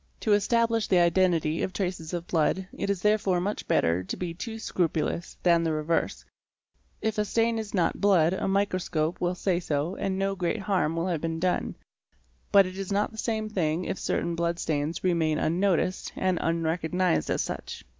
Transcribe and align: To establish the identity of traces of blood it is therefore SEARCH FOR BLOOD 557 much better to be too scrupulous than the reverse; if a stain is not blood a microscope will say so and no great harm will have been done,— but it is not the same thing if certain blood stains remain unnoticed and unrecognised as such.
To 0.21 0.33
establish 0.33 0.87
the 0.87 0.97
identity 0.97 1.61
of 1.61 1.73
traces 1.73 2.11
of 2.11 2.25
blood 2.25 2.67
it 2.73 2.89
is 2.89 3.03
therefore 3.03 3.35
SEARCH 3.37 3.43
FOR 3.43 3.43
BLOOD 3.43 3.59
557 3.67 3.67
much 3.67 3.67
better 3.67 4.03
to 4.03 4.17
be 4.17 4.33
too 4.33 4.57
scrupulous 4.57 5.37
than 5.43 5.63
the 5.63 5.71
reverse; 5.73 6.25
if 7.03 7.19
a 7.19 7.23
stain 7.23 7.59
is 7.59 7.75
not 7.75 8.01
blood 8.01 8.33
a 8.33 8.47
microscope 8.47 9.21
will 9.21 9.35
say 9.35 9.59
so 9.59 9.95
and 9.97 10.17
no 10.17 10.33
great 10.35 10.61
harm 10.61 10.95
will 10.95 11.05
have 11.05 11.21
been 11.21 11.39
done,— 11.39 11.75
but 12.51 12.65
it 12.65 12.79
is 12.79 12.91
not 12.91 13.11
the 13.11 13.19
same 13.19 13.47
thing 13.47 13.85
if 13.85 13.99
certain 13.99 14.33
blood 14.33 14.57
stains 14.57 15.03
remain 15.03 15.37
unnoticed 15.37 16.13
and 16.15 16.39
unrecognised 16.41 17.29
as 17.29 17.43
such. 17.43 17.85